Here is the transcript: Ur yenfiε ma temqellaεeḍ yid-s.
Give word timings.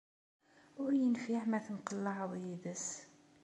Ur 0.83 0.91
yenfiε 0.99 1.41
ma 1.47 1.59
temqellaεeḍ 1.65 2.31
yid-s. 2.43 2.87